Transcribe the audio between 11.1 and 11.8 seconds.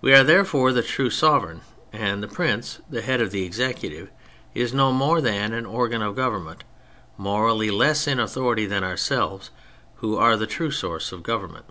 of government."